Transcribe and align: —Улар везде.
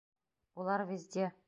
—Улар 0.61 0.81
везде. 0.93 1.25